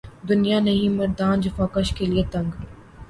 [0.29, 2.49] دنیا نہیں مردان جفاکش کے لیے تنگ